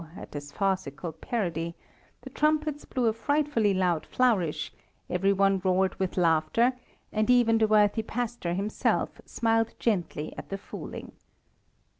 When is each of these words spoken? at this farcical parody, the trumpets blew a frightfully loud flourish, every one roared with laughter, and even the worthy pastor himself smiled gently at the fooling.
at 0.17 0.31
this 0.31 0.51
farcical 0.51 1.11
parody, 1.11 1.75
the 2.23 2.29
trumpets 2.31 2.85
blew 2.85 3.05
a 3.05 3.13
frightfully 3.13 3.71
loud 3.71 4.03
flourish, 4.03 4.73
every 5.11 5.31
one 5.31 5.61
roared 5.63 5.93
with 5.99 6.17
laughter, 6.17 6.73
and 7.13 7.29
even 7.29 7.59
the 7.59 7.67
worthy 7.67 8.01
pastor 8.01 8.55
himself 8.55 9.21
smiled 9.27 9.75
gently 9.77 10.33
at 10.39 10.49
the 10.49 10.57
fooling. 10.57 11.11